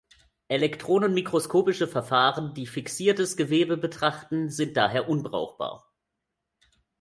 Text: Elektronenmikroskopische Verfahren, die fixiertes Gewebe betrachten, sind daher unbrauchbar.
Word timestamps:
Elektronenmikroskopische 0.47 1.87
Verfahren, 1.87 2.55
die 2.55 2.65
fixiertes 2.65 3.37
Gewebe 3.37 3.77
betrachten, 3.77 4.49
sind 4.49 4.75
daher 4.75 5.07
unbrauchbar. 5.07 5.93